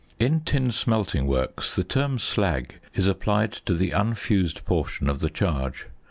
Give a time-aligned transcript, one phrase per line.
[0.15, 5.19] ~ In tin smelting works the term "slag" is applied to the unfused portion of
[5.19, 5.85] the charge.